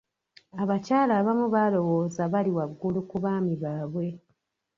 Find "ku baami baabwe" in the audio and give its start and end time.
3.09-4.07